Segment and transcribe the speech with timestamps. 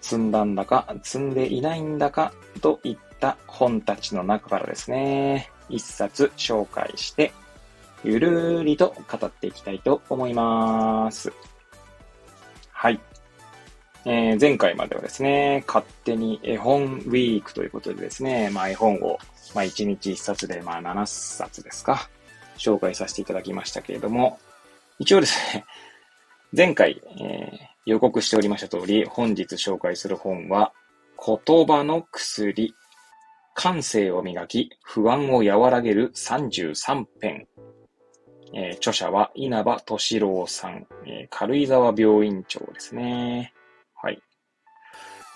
[0.00, 7.32] 積んだんだか積んでいないんだかといった本たちの中からですね、一冊紹介して、
[8.04, 11.32] ゆるーりと語っていきたいと思います。
[12.70, 13.00] はい。
[14.04, 19.18] えー、前回まではですね、勝手に絵本ウィークということでですね、まあ絵本を、
[19.54, 22.08] まあ1日1冊で、まあ7冊ですか、
[22.56, 24.38] 紹介させていただきましたけれども、
[25.00, 25.64] 一応ですね、
[26.56, 30.72] 前回、えー、予告しておりました通り、本日紹介する本は、
[31.24, 32.74] 言葉の薬、
[33.54, 37.48] 感性を磨き、不安を和らげる33編。
[38.54, 43.52] えー、著者は稲葉敏郎さん、えー、軽井沢病院長ですね。
[43.94, 44.20] はい。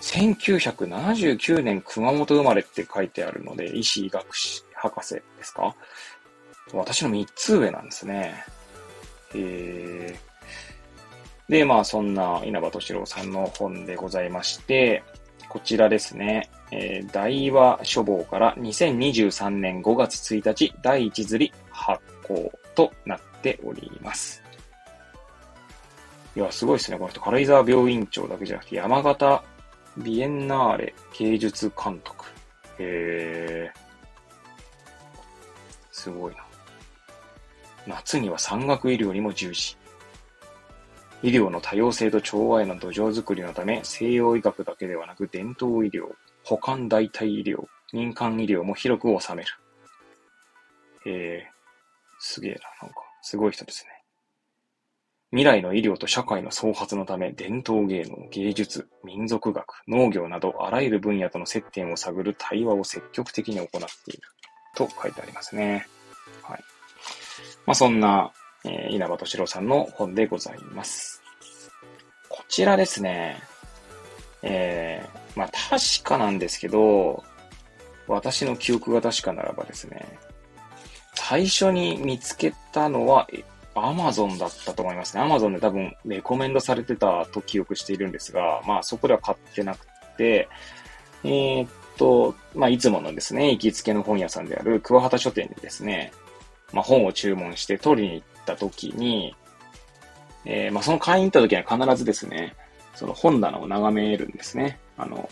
[0.01, 5.75] 1979年熊本生まれって書いてあるので、医師医学士博士ですか？
[6.73, 8.45] 私の3つ上なんですね。
[9.35, 10.30] えー、
[11.49, 15.03] で、まあそんな稲葉敏郎さんの本でございまして、
[15.49, 24.41] こちらですね、えー、大和書房から2023年5月1日第1釣り発行となっております。
[26.35, 26.97] いや、すごいですね。
[26.97, 29.43] この人、軽井沢病院長だけじゃなくて、山形
[29.97, 32.25] ビエンナーレ芸術監督。
[32.79, 33.79] へー。
[35.91, 36.45] すごいな。
[37.87, 39.75] 夏には山岳医療にも従事。
[41.23, 46.09] 医療の多様性と調和への土壌づくりのため、西洋医学だけではなく伝統医療、
[46.43, 49.49] 保管代替医療、民間医療も広く収める。
[51.05, 51.51] えー、
[52.19, 53.91] すげえな、なんか、すごい人ですね。
[55.31, 63.77] 未来の医療と社会の創発のため、伝統芸能、芸術、民族学、農業など、あらゆる分野との接点を探る対話を積極的に行って
[64.11, 64.21] いる。
[64.75, 65.87] と書いてありますね。
[66.43, 66.63] はい。
[67.65, 68.33] まあ、そんな、
[68.65, 71.21] えー、稲葉敏郎さんの本でございます。
[72.29, 73.41] こちらですね。
[74.43, 77.23] えー、まあ、確かなんですけど、
[78.07, 80.17] 私の記憶が確かならばですね、
[81.13, 83.27] 最初に見つけたのは、
[83.73, 85.23] アマゾンだったと思いますね。
[85.23, 90.49] アマゾンで多分レコメンドされてたと記憶しているんですが、まあそこでは買ってなくて、
[91.23, 96.11] えー、っと、まあいつものですね、行きつけの本屋さんである桑畑書店でですね、
[96.73, 99.35] まあ本を注文して取りに行った時に、
[100.45, 102.55] えー、まあその買いに行った時には必ずですね、
[102.95, 104.79] その本棚を眺めるんですね。
[104.97, 105.29] あの、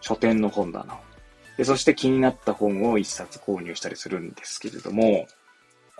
[0.00, 0.98] 書店の本棚を。
[1.56, 5.26] で、そして気になった本を一冊購入したりするんですけれども、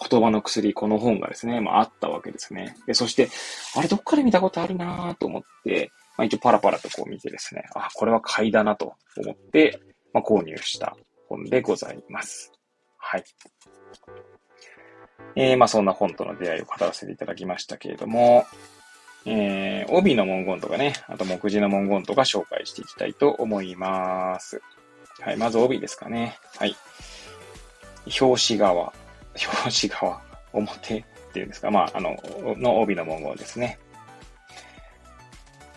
[0.08, 2.76] 言葉の薬、この本がですね、まああったわけですね。
[2.86, 3.28] で、そして、
[3.76, 9.78] あれどっかで見たことあるなと思って、まあ一応パラパラとこう見てですね、あ、これは買いだなと思って、
[10.12, 10.96] まあ購入した
[11.28, 12.52] 本でございます。
[12.98, 13.24] はい。
[15.34, 18.44] えー、まあそんな本との出会いを語らせていただきましたけれども、
[19.24, 24.60] えー、帯の文言とかね、あと目次の文言とか紹介していきたいと思います。
[25.20, 26.38] はい、まず帯ですかね。
[26.58, 26.76] はい。
[28.20, 28.92] 表紙側。
[29.64, 30.20] 表紙側、
[30.52, 32.16] 表っていうんですか、まあ、あの、
[32.58, 33.78] の帯の文言ですね。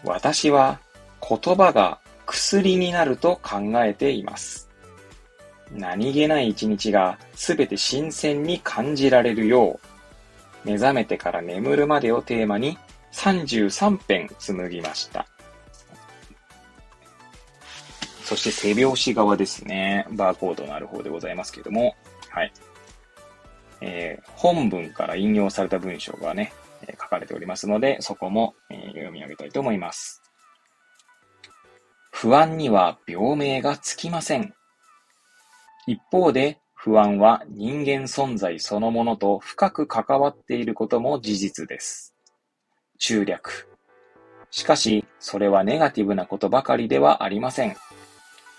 [0.04, 0.80] 私は
[1.28, 4.65] 言葉が薬になると考えています。
[5.72, 9.80] 何気ない一日がすべて新鮮に感じられるよ
[10.66, 12.78] う、目覚めてから眠るまでをテーマに
[13.14, 15.28] 33編紡ぎました。
[18.24, 20.08] そして背拍子側ですね。
[20.12, 21.96] バーコードのある方でございますけれども、
[22.30, 22.52] はい。
[23.82, 26.52] えー、本文から引用された文章がね、
[26.88, 30.24] え書かれておりますので、そこも、えー、読み上げたいと思います。
[32.12, 34.56] 不安には病名がつきません。
[35.88, 42.16] 一方で、不安は人間存在そのものと深く関わっていることも事実です。
[43.00, 43.68] 中略。
[44.52, 47.76] しかし、それはネガティブなことばかりではありません。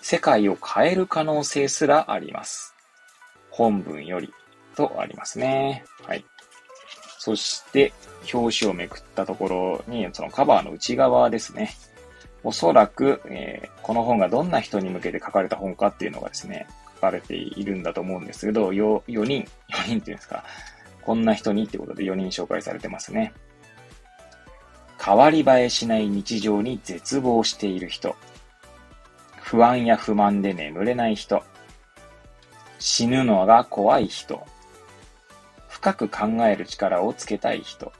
[0.01, 2.75] 世界を変える可能性すらあります。
[3.49, 4.33] 本文より
[4.75, 5.83] とありますね。
[6.03, 6.23] はい。
[7.17, 7.93] そして、
[8.33, 11.71] 表紙をめくったところに、そのカバーの内側ですね。
[12.43, 20.43] おそらく、えー、この本がどんな人に向けて書かれた本かっていうのがですね、かれているんだと思うんですけど、4, 4人、4人っていうんですか、
[21.01, 23.33] こんな人にってことで4人紹介されてますね。
[25.03, 28.15] 変わり映えしない日常に絶望している人。
[29.41, 31.43] 不安や不満で眠れない人。
[32.79, 34.45] 死ぬのが怖い人。
[35.69, 37.93] 深く考える力をつけたい人。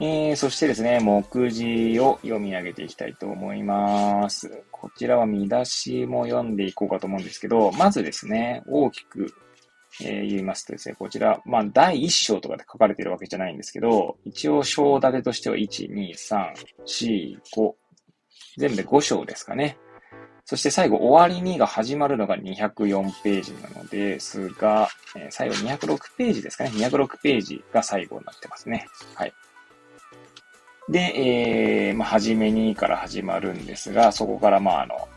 [0.00, 4.64] えー、そしてですね、目次を読み上げていきたいと思います。
[4.72, 9.32] こちらは見出しも読んでいこうかと思うんですけど、まずですね、大きく、
[10.02, 16.52] えー、言いますとですね、こちら、まあ、第1章とかで書かれているわけじゃないんですけど、一応章立てとしては1、2、3、
[16.84, 17.72] 4、5、
[18.58, 19.78] 全部で5章ですかね。
[20.44, 26.70] そして最後、終わりにが始まるのが204ページなのですが、えー、最後206ページですかね。
[26.70, 28.88] 206ページが最後になってますね。
[29.14, 29.32] はい。
[30.88, 35.08] で、えー、まあ、初めにから始まるんですが、そこから、まあ、あの、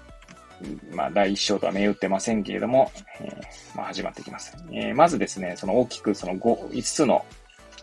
[0.91, 4.55] まあ、第一章とは銘打ってませんけれども、えー、まあ、始まってきます。
[4.71, 7.25] えー、まずですね、その大きくその 5, 5つの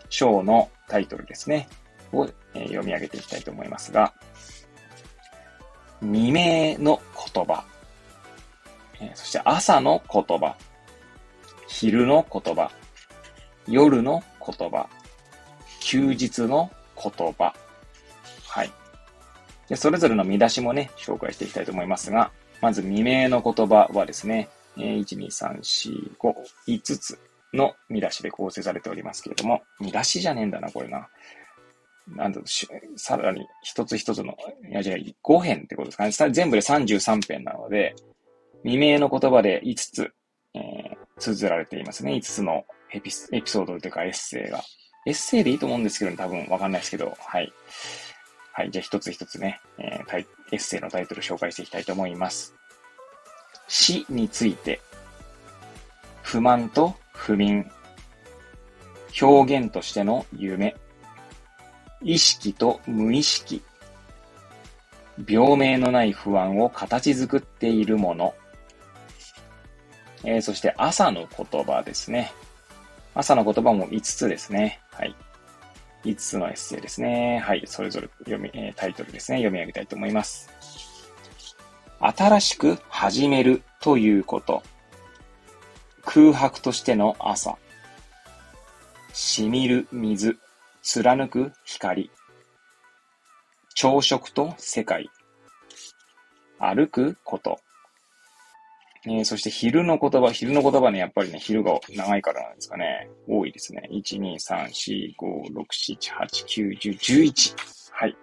[0.09, 1.67] 章のタイトルですね、
[2.11, 4.13] を、え、読み上げていきたいと思いますが、
[6.01, 6.99] 未明の
[7.33, 7.63] 言葉、
[8.99, 10.55] え、そして朝の言葉、
[11.67, 12.71] 昼の言葉、
[13.67, 14.87] 夜の言葉、
[15.81, 17.53] 休日の言葉、
[19.69, 22.31] で、それぞれの見出しもね、紹介していきたいと思いますが、
[22.61, 26.35] まず未明の言葉はですね、1、2、3、4、5、
[26.67, 27.19] 5つ
[27.53, 31.07] の見出しで構成されておりますけれども、見出しじゃねえんだな、これな。
[32.07, 32.39] なんだ
[32.97, 34.37] さらに一つ一つの、
[34.69, 36.31] いや、じゃあ5編ってことですかね。
[36.31, 37.95] 全部で33編なので、
[38.63, 40.13] 未明の言葉で5つ、
[40.53, 42.13] えー、綴られていますね。
[42.13, 44.61] 5つのエピエピソードというかエッセイが。
[45.07, 47.51] エッセイでいいと思うんですけど、多分わかんないですけど、はい。
[48.57, 48.71] はい。
[48.71, 52.55] じゃあ一つ一つね、えー、エッセイのタイトル紹介していきたいと思います。
[53.67, 54.79] 死について、
[56.23, 57.69] 不満と不眠、
[59.21, 60.73] 表現としての夢、
[62.01, 63.61] 意識と無意識、
[65.27, 68.35] 病名のない不安を形作っているもの、
[70.23, 72.31] えー、そして朝の言葉ですね。
[73.13, 74.79] 朝の言葉も5つですね。
[74.91, 75.13] はい。
[76.05, 77.39] 5つのエッセイですね。
[77.39, 77.63] はい。
[77.65, 79.39] それぞれ読み、タイトルですね。
[79.39, 80.49] 読み上げたいと思います。
[81.99, 84.61] 新しく始めるということ。
[86.03, 87.57] 空白としての朝。
[89.13, 90.37] 染みる水。
[90.83, 92.11] 貫く光。
[93.73, 95.09] 朝食と世界。
[96.59, 97.59] 歩くこと。
[99.07, 103.07] えー、そして昼の言葉、昼の言葉ね、やっぱりね、昼が長いからなんですかね。
[103.27, 103.87] 多いですね。
[103.91, 105.65] 1、2、3、4、5、6、
[105.99, 107.55] 7、8、9、10、11。
[107.91, 108.17] はい。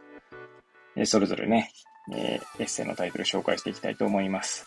[0.96, 1.70] えー、それぞれね、
[2.12, 4.66] えー、エッセイのタイトル紹介していきたいと思います。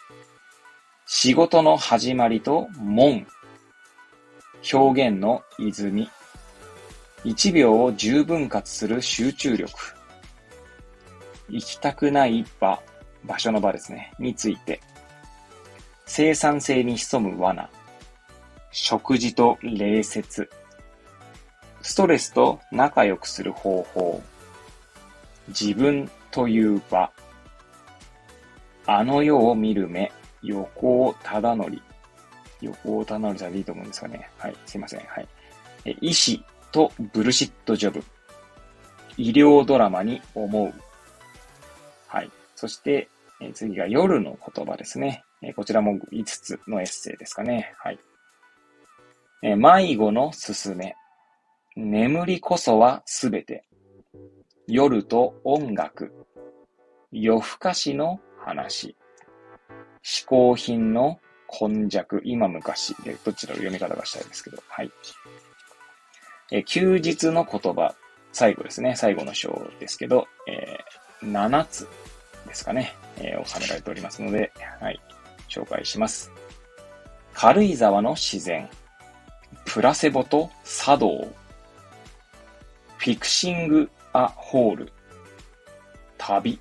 [1.05, 3.27] 仕事の始まりと門。
[4.73, 6.09] 表現の泉。
[7.25, 9.73] 1秒を十分割する集中力。
[11.49, 12.81] 行きたくない場、
[13.25, 14.79] 場所の場ですね、について。
[16.05, 17.69] 生産性に潜む罠。
[18.71, 20.49] 食事と礼節。
[21.81, 24.21] ストレスと仲良くする方法。
[25.47, 27.11] 自分という場。
[28.85, 30.11] あの世を見る目。
[30.43, 31.81] 横尾忠則。
[32.61, 34.29] 横尾忠則さんでいいと思うんですかね。
[34.37, 34.55] はい。
[34.65, 34.99] すいません。
[35.07, 35.27] はい。
[35.85, 38.03] え医師とブルシットジョブ。
[39.17, 40.73] 医療ドラマに思う。
[42.07, 42.31] はい。
[42.55, 43.07] そして、
[43.41, 45.23] え次が夜の言葉ですね。
[45.47, 47.73] えこちらも5つのエッセイですかね。
[47.77, 47.99] はい。
[49.43, 50.95] え迷子のすすめ。
[51.75, 53.63] 眠りこそはすべて。
[54.67, 56.11] 夜と音楽。
[57.11, 58.95] 夜更かしの話。
[60.03, 61.19] 嗜好品の
[61.61, 62.21] 根弱。
[62.25, 62.95] 今昔。
[63.23, 64.57] どっちらの読み方がしたいですけど。
[64.67, 64.91] はい。
[66.51, 67.93] え休日の言葉。
[68.31, 68.95] 最後ですね。
[68.95, 71.87] 最後の章ですけど、えー、7つ
[72.47, 72.95] ですかね。
[73.17, 74.99] えー、収められておりますので、はい。
[75.49, 76.31] 紹介します。
[77.33, 78.69] 軽井沢の自然、
[79.65, 81.27] プラセボと茶道、
[82.97, 84.93] フィクシング・ア・ホール、
[86.17, 86.59] 旅、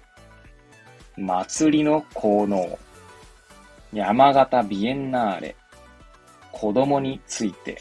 [1.17, 2.79] 祭りの効能、
[3.93, 5.57] 山形ビエンナーレ、
[6.51, 7.81] 子供について、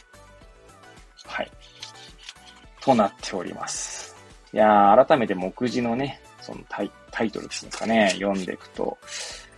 [1.25, 1.51] はい。
[2.81, 4.15] となっております。
[4.53, 8.97] いや、改めて目次のね、そのタイタイトルですかね、読んでいくと、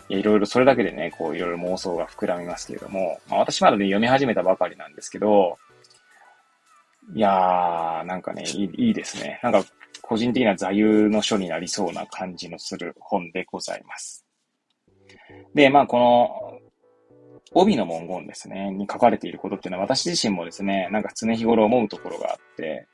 [0.10, 5.58] いろいろそれだけでね、こういろいろ妄想が膨らみますけれども、まあ私まだね、読み始めたばかりなんですけど、
[7.14, 9.40] いやー、なんかね、いいいいですね。
[9.44, 9.64] なんか、
[10.02, 14.26] 個人的な座右の書になりそうな感じのする本でございます。
[15.54, 16.60] で、まあこの、
[17.54, 22.88] 帯の文言ですね、に書かれていることっていうのは私自身もですね、なんか常日頃思うところがあって、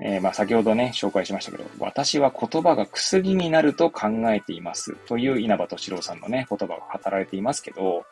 [0.00, 8.04] えー、まあ先ほどね、紹介しましたけど、私は言葉が薬になると考えていますという稲葉敏郎さんのね、言葉が語られていますけど、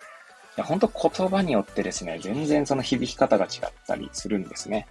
[0.57, 4.87] いや本当言葉によってですね、全然その響き方が違ったりするんですね。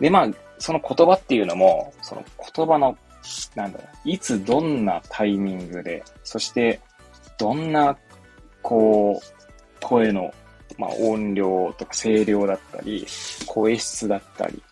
[0.00, 2.96] で、まあ、その言葉っていうのも、その言葉の、
[3.54, 6.80] なんだろう、いつどんなタイミングで、そして
[7.38, 7.96] どんな、
[8.62, 10.32] こう、声の、
[10.76, 13.06] まあ、音量とか声量だったり、
[13.46, 14.62] 声質だったり、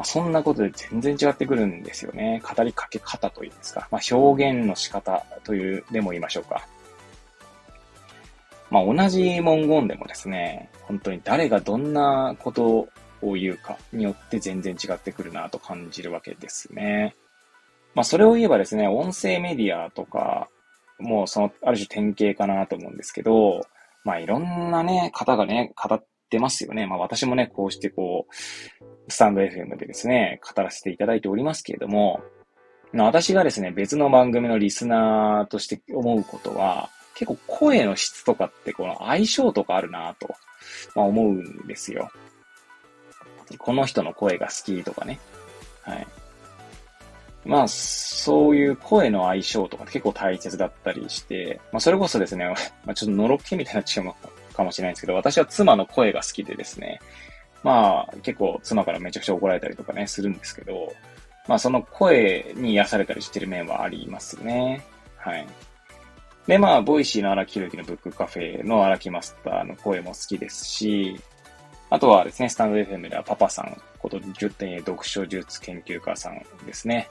[0.00, 2.40] まあ、そんなことで全然違ってくるんですよね。
[2.42, 3.86] 語りかけ方というんですか。
[3.90, 6.66] まあ、表現の仕方というでも言いましょうか。
[8.70, 12.88] まあ、同じ文言でもですね、本当に誰がどんなこと
[13.20, 17.14] を言うかによって全然違ってくるなと感じるわけですね。
[17.94, 20.48] まあ、それを言えばですね、音声メディアとか、
[20.98, 23.66] もうその、ある種典型かなと思うんですけど、
[24.04, 26.86] まあ、いろんなね、方がね、語ってますよね。
[26.86, 32.22] まあ、私もね、こうしてこう、スタンド FM でですね、語らせていただいておりますけれども、
[32.94, 40.34] 私がですね、別の番組のリスナーとして思うことは、結構声の質とかってこの相性とかあるなと、
[40.94, 42.10] まあ、思うんですよ。
[43.58, 45.20] この人の声が好きとかね。
[45.82, 46.06] はい。
[47.44, 52.46] まあ、そういう声の相性とか結構大切だったりして、まあ、それこそですね、
[52.84, 57.00] まあ、ちょっとのろけみたいなっちゃうかもしれないんですけど、私は妻の声が好きでですね、
[57.62, 60.92] まあ、結構妻からめちゃくちゃ怒られたりとかね、するんですけど、
[61.48, 64.84] まあ、その声に癒されたりしてる面はありますね。
[65.16, 65.46] はい。
[66.46, 71.20] で、まあ、 Voicy の荒木宏之のブックカフェの荒木マスターの声も好きですし、
[71.90, 77.08] あとはですね、スタンド FM ではパパさんこと10点読書術研究家さんですね。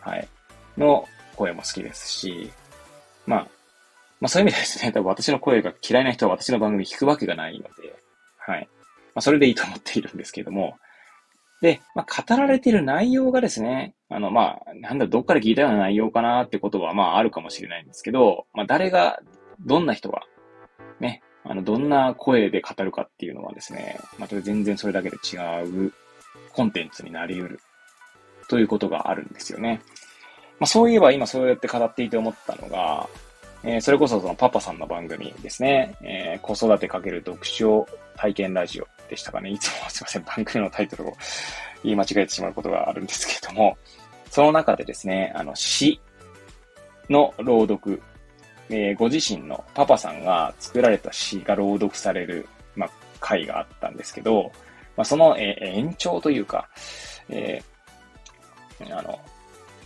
[0.00, 0.28] はい。
[0.76, 2.50] の声も好きですし、
[3.26, 3.46] まあ、
[4.20, 8.02] まあそういう意味でですね、多分私の声が嫌いな人は私の番組聞くわけがないので、
[8.38, 8.68] はい。
[9.18, 10.78] まあそれでいいと思っているんですけども、
[11.60, 19.18] で、まあ語られている内容がですね、あの、まあ、なんだ、どっかで聞いたような内容かなってことは、まああるかもしれないんですけど、まあ誰が、
[19.66, 20.22] どんな人が、
[21.00, 25.92] ね、あの、どんな声で語るかっていうのはですね、また全然それだけで違う
[26.52, 27.60] コンテンツになり得る
[28.48, 29.80] ということがあるんですよね。
[30.60, 33.08] まあ、そういえば今そうやって語っていて思ったのが、
[33.64, 39.50] えー、それこそそのパパさんの番組ですね、えー、子育てかける読書体験ラジオでしたかね。
[39.50, 41.16] いつも すいません、番組のタイトルを
[41.82, 43.76] 言い間違えてしまうことがあるんですけれども、
[44.30, 46.00] その中でですね、あの、詩
[47.08, 48.02] の朗読、
[48.70, 52.46] えー、ご自身のパパさんが作られた詩が朗読される、
[52.76, 54.52] まあ、回があったんですけど、
[54.96, 56.68] まあ、その、えー、延長というか、
[57.30, 59.18] えー、あの、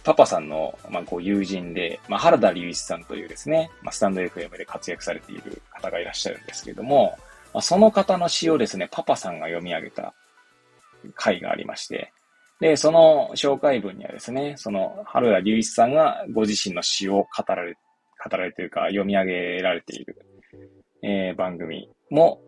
[0.05, 7.17] パパさんの、まあ、こう友人で、まあ、原田隆一さんというですね、まあ、スタンド FM で活躍されている方がいらっしゃるんですけれども、
[7.61, 10.15] その方の詩をですね、パパさんが読み上げた
[11.15, 12.13] 回がありまして、
[12.61, 17.77] で、その紹介文にはですね、その原田隆一さんがご自身の詩を語られ、
[18.25, 20.17] 語られているか読み上げられている、
[21.03, 22.41] えー、番組も、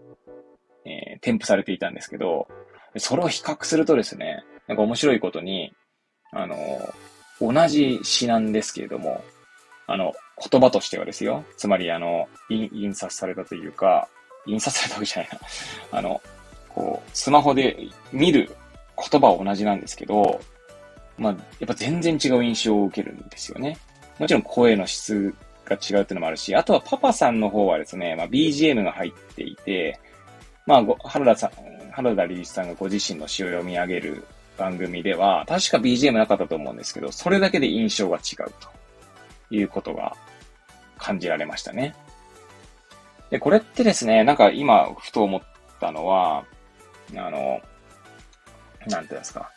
[0.84, 2.46] えー、添付されていたんですけど、
[2.96, 5.72] それを比較するとですね、なんか面白いことに、
[6.32, 6.56] あの
[7.40, 9.22] 同じ詩なんですけれども、
[9.86, 10.12] あの、
[10.50, 11.44] 言葉としてはですよ。
[11.56, 14.08] つまり、あの、印刷されたというか、
[14.46, 15.28] 印刷されたわけじゃない
[15.92, 15.98] な。
[15.98, 16.20] あの、
[16.68, 17.76] こう、スマホで
[18.12, 18.56] 見る
[19.10, 20.40] 言葉は同じなんですけど、
[21.18, 23.76] まあ、やっぱ全然違う印象を受けるんですよね。
[24.18, 25.34] もちろん声の質
[25.64, 29.98] が違うっていうのもあるし、あとはパパさんの方はですね、まあ、BGM が入っていて、
[30.66, 31.50] まあ、原田さん、
[31.92, 34.24] 原田隆一さんがご自身の詩を読み上げる
[34.56, 38.52] 番組では、確か BGM なかったと思うんですけど、それだけで印象が違う
[39.50, 40.16] ということが
[40.98, 41.94] 感じられましたね。
[43.30, 45.42] で、これってですね、なんか今、ふと思っ
[45.80, 46.44] たのは、
[47.16, 47.60] あの、
[48.86, 49.50] なんていうんですか。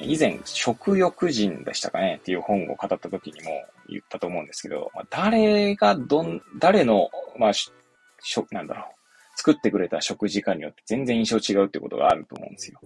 [0.00, 8.84] 以前、食欲人でしたかねっていう本を語った時にも言ったと思うんですけど、まあ、誰がどん、誰の、まあ、しょ、なんだろう、
[9.36, 12.80] 作ってくれた食事かによって全然印象違うってことがあると思うんですよ。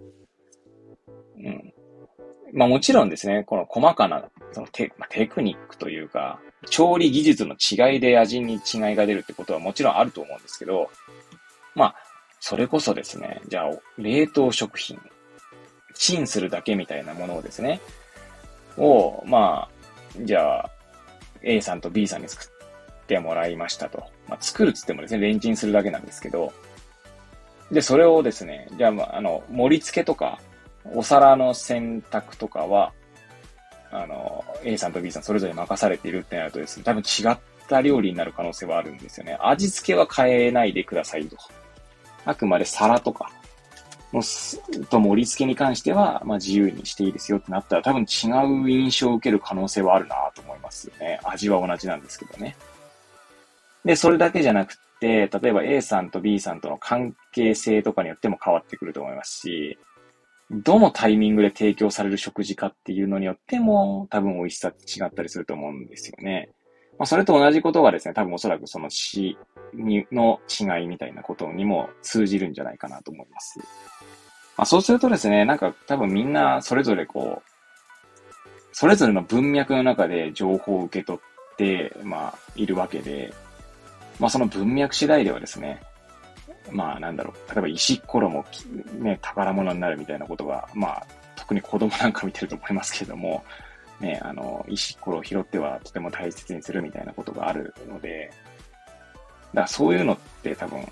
[1.38, 1.72] うん。
[2.52, 6.38] まあもちろんですね、この細かなそのテ,、まあ、テクニックというか、
[6.68, 8.60] 調理技術の違いで味に違い
[8.96, 10.90] が出るってことはもちろんあると思うんですけど、
[11.74, 11.94] まあ、
[12.40, 14.98] それこそですね、じゃあ、冷凍食品、
[15.94, 17.80] チンするだけみたいなものをですね、
[18.76, 20.70] を、まあ、じゃあ、
[21.42, 24.04] A さんと B さんに作ってもらいましたと。
[24.28, 26.52] まあ、作るっつってもですね、レンチンするだけなんですけど、
[27.70, 30.40] で、それをですね、じゃあ、まあ、あの、盛り付けとか、
[30.84, 32.92] お皿の選択とかは、
[33.92, 39.36] あの、A さんと B さんそれぞれ任されているってなるとですね、多分違った料理になる可能性はあるんですよね。
[39.40, 41.36] 味付けは変えないでくださいと。
[42.24, 43.30] あくまで皿とか、
[44.12, 44.22] の
[44.86, 48.28] と盛り付けに関しては、まあ自由にしていいですよってなったら多分違
[48.64, 51.20] う印象を受ける可能性はあるなと思いますよね。
[51.24, 52.56] 味は同じなんですけどね。
[53.84, 59.78] で、それだけじゃなくて、例えば A さんと B さんとの関係性とかによっても変わってくると思いますし、
[60.50, 66.50] どのタイミングで提供される食事かっていうのによっても多分美味しさって違ったりすると思うんですよね。
[66.98, 69.38] まあ、それと同じことがですね、多分おそらくその死
[69.72, 73.58] の違いみたいなことにも通じるんじゃないかなと思います。
[74.58, 77.50] まあ、そうするとですね、なんか多分みんなそれぞれこう、
[78.72, 83.32] それぞれの文脈の中で情報を受け取って、まあ、いるわけで、
[84.18, 85.80] まあ、その文脈次第ではですね、
[86.70, 88.44] まあ、なんだろう、例えば石ころも、
[88.98, 93.42] ね、宝物になるみたいなことが、まあ、特に子供なんか見てると思いますけれども、
[94.00, 98.30] ね、あの、石ころを拾ってはとても大切にするみたいなことがあるので、
[99.52, 100.86] だからそういうのって多分、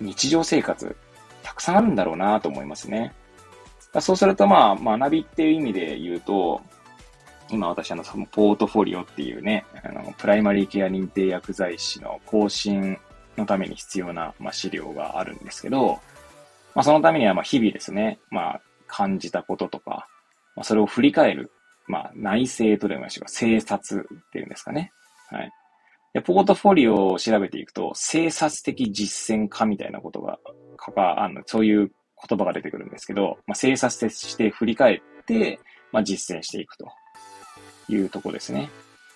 [0.00, 0.96] 日常生活、
[1.42, 3.12] たくさんあるんだろうなと思いますね。
[4.00, 6.60] そうするとまあ、学びっていう意味で言うと、
[7.50, 12.96] 今私あの、そのポートフォリオっていうね、あの、プライマリーケア認定薬剤師の更新
[13.40, 16.00] のために必要な、まあ、資料があるんですけど、
[16.74, 20.08] まあ、そのためにはまあ日々ですね、まあ、感じたこととか、
[20.54, 21.50] まあ、それを振り返る、
[21.86, 24.92] まあ、内政とでもいいましょうか、生察っていうんですかね。
[25.28, 25.50] はい。
[26.12, 30.38] で、ポートフォリオを調べていくと、生殺的実践家みたいなことが、
[30.76, 31.92] かか、あの、そういう
[32.28, 35.60] 言葉が出てくるんですけど、まあ、生殺して振り返って、
[35.92, 36.88] まあ、実践していくと
[37.88, 38.70] いうとこですね。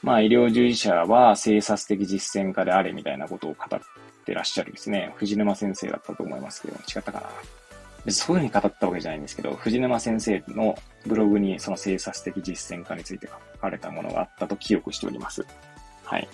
[0.04, 3.80] まあ、医療従事者は生殺的実践家であれみたいなことを語っ
[4.26, 5.14] てらっしゃるですね。
[5.16, 7.22] 藤沼先生だったと思いますけど、違ったか
[8.06, 8.12] な。
[8.12, 15.46] そういうふうに語ったわけじゃないんですけど、藤沼先生のブログにその生殺的実践家について書かれたものがあったと記憶しております。
[16.04, 16.28] はい。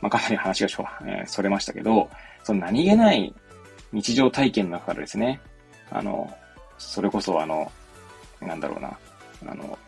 [0.00, 2.10] まあ、かなり話がしょ、えー、それましたけど、
[2.42, 3.32] その何気ない
[3.92, 5.40] 日常体験の中からですね、
[5.92, 6.36] あの、
[6.76, 7.70] それこそあの、
[8.40, 8.98] なんだろうな、
[9.46, 9.78] あの、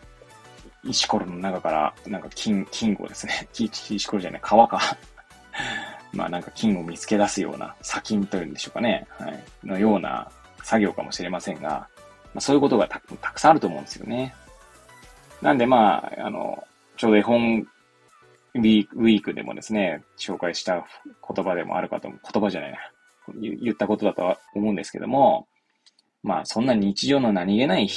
[0.83, 4.79] 石ころの中から、なんか金、金をですね、 石ころじゃない、川か
[6.13, 10.29] まあなんか金を見つけ出すような砂金というんでしょうかね、はい、のような
[10.63, 11.87] 作業かもしれませんが、ま
[12.35, 14.33] あ、そういうことがたたくさんあると思うんですよね。
[15.41, 16.61] なんでまあ、あの、
[16.97, 17.67] ちょうど絵本
[18.55, 22.09] ウィーク、ウィークでもですね、紹介した言葉でもあるかと。
[22.09, 22.77] 言葉じゃないな。
[23.39, 25.47] 言ったことだとは思うんですけども、
[26.23, 27.87] まあ、そんな日常の何気ない、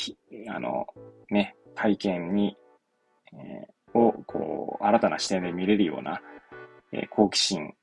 [0.48, 0.86] あの、
[1.30, 2.56] ね、体験に、
[3.34, 6.20] え、を、こう、新たな視点で見れるような、
[6.92, 7.74] え、好奇心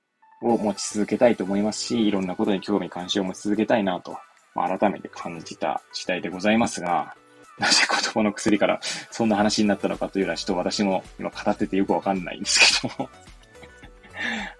[0.42, 4.18] を持ち続けたいと思いますし、いろんなことに興味関心を持ち続けたいなと、
[4.56, 7.16] まあ、改めて感じた次第でございますが、
[7.60, 8.80] なぜ子供の薬から
[9.12, 13.10] そんな話になったのかというのはちょっと私も今語っててよくわかんないんですけども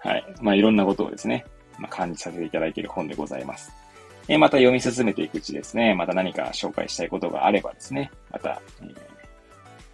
[0.00, 0.34] はい。
[0.40, 1.44] まあいろんなことをですね、
[1.78, 3.72] まあ、感じさせていただいている本でございます。
[4.28, 8.96] え、また読み進めていくうちですね、また何か紹介したいことがあればですね、また、えー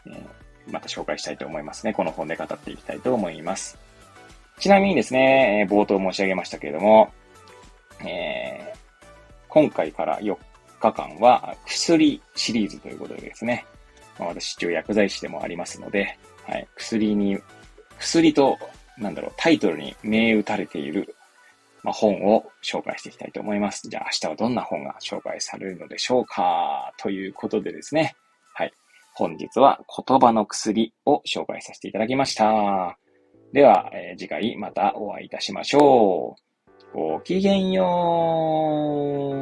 [0.09, 0.27] えー、
[0.69, 1.93] また紹介したいと思いますね。
[1.93, 3.79] この本で語っていきたいと思います。
[4.59, 7.13] ちなみにですね、え冒頭申し上げましたけれども、
[8.01, 8.77] えー、
[9.49, 10.37] 今回から4
[10.81, 13.67] 日間は薬シリーズということでですね、
[14.19, 17.39] まあ、私一応薬剤師でもありますので、はい、薬に、
[17.99, 18.59] 薬と、
[18.99, 21.15] なんだろう、タイトルに銘打たれている、
[21.83, 23.89] まあ、本を紹介していきたいと思います。
[23.89, 28.17] じゃあ明日はどんな本が紹介されるのでしょうかということでですね、
[29.19, 32.99] 本日は言葉の薬を紹介させていただきました。
[33.51, 36.37] では、えー、次回またお会いいたしましょ
[36.93, 36.99] う。
[36.99, 39.37] ごきげんよう。